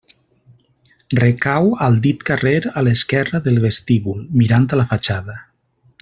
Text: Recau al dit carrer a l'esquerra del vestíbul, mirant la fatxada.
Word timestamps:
Recau 1.19 1.67
al 1.89 1.99
dit 2.05 2.25
carrer 2.31 2.55
a 2.81 2.85
l'esquerra 2.87 3.41
del 3.49 3.61
vestíbul, 3.69 4.23
mirant 4.43 4.67
la 4.81 4.87
fatxada. 4.95 5.37